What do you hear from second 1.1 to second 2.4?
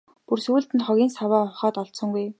саваа ухаад олсонгүй.